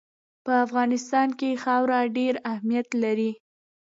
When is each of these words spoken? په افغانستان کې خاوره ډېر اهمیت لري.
په 0.45 0.51
افغانستان 0.65 1.27
کې 1.39 1.59
خاوره 1.63 1.99
ډېر 2.17 2.33
اهمیت 2.53 2.87
لري. 3.03 3.31